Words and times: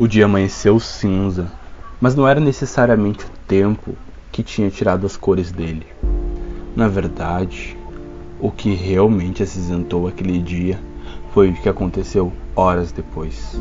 O 0.00 0.06
dia 0.06 0.26
amanheceu 0.26 0.78
cinza, 0.78 1.50
mas 2.00 2.14
não 2.14 2.28
era 2.28 2.38
necessariamente 2.38 3.24
o 3.24 3.30
tempo 3.48 3.96
que 4.30 4.44
tinha 4.44 4.70
tirado 4.70 5.04
as 5.04 5.16
cores 5.16 5.50
dele. 5.50 5.88
Na 6.76 6.86
verdade, 6.86 7.76
o 8.38 8.48
que 8.48 8.72
realmente 8.74 9.42
acinzentou 9.42 10.06
aquele 10.06 10.38
dia 10.38 10.78
foi 11.34 11.48
o 11.48 11.54
que 11.54 11.68
aconteceu 11.68 12.32
horas 12.54 12.92
depois. 12.92 13.60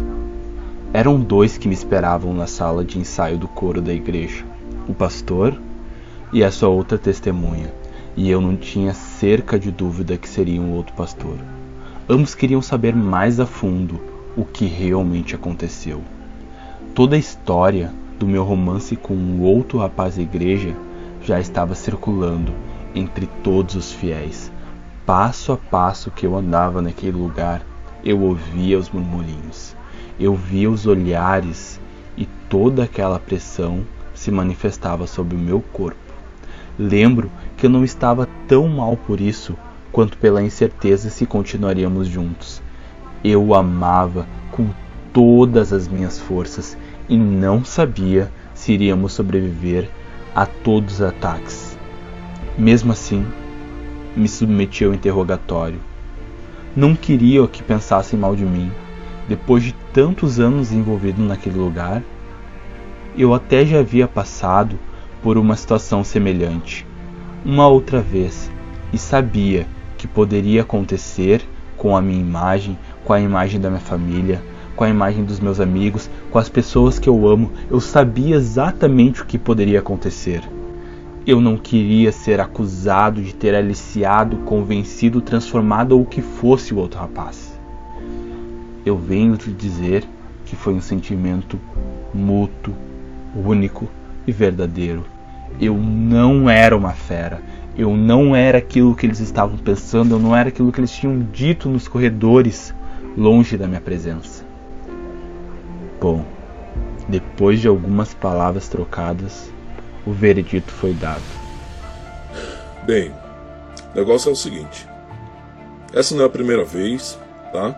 Eram 0.93 1.19
dois 1.19 1.57
que 1.57 1.67
me 1.67 1.73
esperavam 1.73 2.31
na 2.35 2.45
sala 2.45 2.85
de 2.85 2.99
ensaio 2.99 3.39
do 3.39 3.47
coro 3.47 3.81
da 3.81 3.91
igreja: 3.91 4.45
o 4.87 4.93
pastor 4.93 5.59
e 6.31 6.43
a 6.43 6.51
sua 6.51 6.69
outra 6.69 6.99
testemunha, 6.99 7.73
e 8.15 8.29
eu 8.29 8.39
não 8.39 8.55
tinha 8.55 8.93
cerca 8.93 9.57
de 9.57 9.71
dúvida 9.71 10.17
que 10.17 10.29
seria 10.29 10.61
um 10.61 10.73
outro 10.73 10.93
pastor. 10.93 11.39
Ambos 12.07 12.35
queriam 12.35 12.61
saber 12.61 12.95
mais 12.95 13.39
a 13.39 13.45
fundo 13.47 13.99
o 14.35 14.45
que 14.45 14.67
realmente 14.67 15.33
aconteceu. 15.33 16.03
Toda 16.93 17.15
a 17.15 17.19
história 17.19 17.91
do 18.17 18.27
meu 18.27 18.43
romance 18.43 18.95
com 18.95 19.13
um 19.13 19.41
outro 19.41 19.77
rapaz 19.77 20.15
da 20.15 20.21
igreja 20.21 20.75
já 21.21 21.39
estava 21.39 21.75
circulando 21.75 22.53
entre 22.95 23.27
todos 23.43 23.75
os 23.75 23.91
fiéis. 23.91 24.51
Passo 25.05 25.51
a 25.51 25.57
passo 25.57 26.11
que 26.11 26.25
eu 26.25 26.35
andava 26.35 26.81
naquele 26.81 27.17
lugar, 27.17 27.61
eu 28.03 28.21
ouvia 28.21 28.77
os 28.77 28.89
murmurinhos, 28.89 29.75
eu 30.19 30.35
via 30.35 30.69
os 30.69 30.85
olhares 30.85 31.79
e 32.17 32.25
toda 32.49 32.83
aquela 32.83 33.19
pressão 33.19 33.83
se 34.13 34.31
manifestava 34.31 35.05
sobre 35.05 35.35
o 35.35 35.39
meu 35.39 35.61
corpo. 35.61 35.97
Lembro 36.77 37.31
que 37.55 37.65
eu 37.65 37.69
não 37.69 37.83
estava 37.83 38.27
tão 38.47 38.67
mal 38.67 38.97
por 38.97 39.21
isso 39.21 39.55
quanto 39.91 40.17
pela 40.17 40.43
incerteza 40.43 41.09
se 41.09 41.25
continuaríamos 41.25 42.07
juntos. 42.07 42.61
Eu 43.23 43.43
o 43.43 43.55
amava 43.55 44.27
com 44.51 44.69
todas 45.17 45.73
as 45.73 45.87
minhas 45.87 46.19
forças 46.19 46.77
e 47.09 47.17
não 47.17 47.65
sabia 47.65 48.31
se 48.53 48.73
iríamos 48.73 49.13
sobreviver 49.13 49.89
a 50.35 50.45
todos 50.45 50.93
os 50.93 51.01
ataques. 51.01 51.75
Mesmo 52.55 52.91
assim, 52.91 53.25
me 54.15 54.27
submeti 54.27 54.85
ao 54.85 54.93
interrogatório. 54.93 55.79
Não 56.75 56.95
queria 56.95 57.47
que 57.47 57.63
pensassem 57.63 58.19
mal 58.19 58.35
de 58.35 58.45
mim. 58.45 58.71
Depois 59.27 59.63
de 59.63 59.73
tantos 59.91 60.39
anos 60.39 60.71
envolvido 60.71 61.23
naquele 61.23 61.57
lugar, 61.57 62.03
eu 63.17 63.33
até 63.33 63.65
já 63.65 63.79
havia 63.79 64.07
passado 64.07 64.77
por 65.23 65.35
uma 65.35 65.55
situação 65.55 66.03
semelhante, 66.03 66.85
uma 67.43 67.67
outra 67.67 68.01
vez, 68.01 68.51
e 68.93 68.99
sabia 68.99 69.65
que 69.97 70.05
poderia 70.05 70.61
acontecer 70.61 71.41
com 71.75 71.97
a 71.97 72.01
minha 72.03 72.21
imagem, 72.21 72.77
com 73.03 73.13
a 73.13 73.19
imagem 73.19 73.59
da 73.59 73.71
minha 73.71 73.81
família, 73.81 74.43
com 74.77 74.83
a 74.83 74.89
imagem 74.89 75.25
dos 75.25 75.39
meus 75.39 75.59
amigos, 75.59 76.07
com 76.29 76.37
as 76.37 76.47
pessoas 76.47 76.99
que 76.99 77.09
eu 77.09 77.27
amo. 77.27 77.51
Eu 77.69 77.81
sabia 77.81 78.35
exatamente 78.35 79.23
o 79.23 79.25
que 79.25 79.37
poderia 79.37 79.79
acontecer. 79.79 80.41
Eu 81.25 81.41
não 81.41 81.57
queria 81.57 82.11
ser 82.11 82.39
acusado 82.39 83.21
de 83.21 83.33
ter 83.33 83.55
aliciado, 83.55 84.37
convencido, 84.45 85.19
transformado 85.19 85.93
ou 85.93 86.03
o 86.03 86.05
que 86.05 86.21
fosse 86.21 86.73
o 86.73 86.77
outro 86.77 86.99
rapaz. 86.99 87.59
Eu 88.85 88.97
venho 88.97 89.35
te 89.35 89.51
dizer 89.51 90.05
que 90.45 90.55
foi 90.55 90.73
um 90.73 90.79
sentimento 90.79 91.59
mútuo, 92.13 92.73
único 93.35 93.89
e 94.27 94.31
verdadeiro. 94.31 95.03
Eu 95.59 95.75
não 95.75 96.47
era 96.47 96.77
uma 96.77 96.93
fera. 96.93 97.41
Eu 97.75 97.97
não 97.97 98.35
era 98.35 98.59
aquilo 98.59 98.95
que 98.95 99.07
eles 99.07 99.19
estavam 99.19 99.57
pensando, 99.57 100.15
eu 100.15 100.19
não 100.19 100.35
era 100.35 100.49
aquilo 100.49 100.71
que 100.71 100.79
eles 100.79 100.91
tinham 100.91 101.19
dito 101.31 101.67
nos 101.67 101.87
corredores, 101.87 102.73
longe 103.15 103.57
da 103.57 103.67
minha 103.67 103.81
presença. 103.81 104.47
Depois 107.07 107.59
de 107.59 107.67
algumas 107.67 108.13
palavras 108.13 108.67
trocadas, 108.67 109.49
o 110.05 110.11
veredito 110.11 110.71
foi 110.71 110.93
dado. 110.93 111.23
Bem, 112.85 113.11
o 113.93 113.97
negócio 113.97 114.29
é 114.29 114.31
o 114.31 114.35
seguinte: 114.35 114.87
essa 115.93 116.15
não 116.15 116.23
é 116.23 116.25
a 116.27 116.29
primeira 116.29 116.63
vez, 116.63 117.17
tá? 117.51 117.75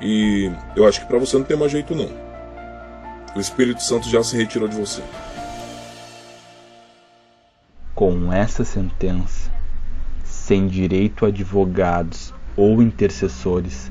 E 0.00 0.50
eu 0.76 0.86
acho 0.86 1.00
que 1.00 1.06
para 1.06 1.18
você 1.18 1.36
não 1.36 1.44
tem 1.44 1.56
mais 1.56 1.72
jeito 1.72 1.94
não. 1.94 2.10
O 3.34 3.40
Espírito 3.40 3.82
Santo 3.82 4.08
já 4.08 4.22
se 4.22 4.36
retirou 4.36 4.68
de 4.68 4.76
você. 4.76 5.02
Com 7.94 8.32
essa 8.32 8.64
sentença, 8.64 9.50
sem 10.22 10.66
direito 10.66 11.24
a 11.24 11.28
advogados 11.28 12.32
ou 12.56 12.82
intercessores, 12.82 13.90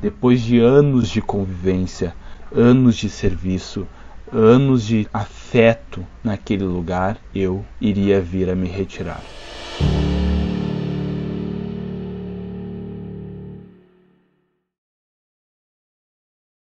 depois 0.00 0.40
de 0.40 0.58
anos 0.58 1.08
de 1.08 1.22
convivência, 1.22 2.14
anos 2.54 2.96
de 2.96 3.10
serviço, 3.10 3.86
anos 4.32 4.84
de 4.84 5.08
afeto 5.12 6.06
naquele 6.22 6.64
lugar, 6.64 7.20
eu 7.34 7.66
iria 7.80 8.20
vir 8.20 8.48
a 8.48 8.54
me 8.54 8.68
retirar. 8.68 9.24